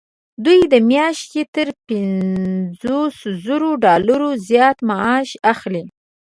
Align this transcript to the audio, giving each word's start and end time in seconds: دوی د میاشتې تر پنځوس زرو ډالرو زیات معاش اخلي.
دوی 0.45 0.59
د 0.73 0.75
میاشتې 0.91 1.41
تر 1.55 1.67
پنځوس 1.87 3.17
زرو 3.45 3.69
ډالرو 3.83 4.29
زیات 4.49 4.77
معاش 4.89 5.29
اخلي. 5.53 5.83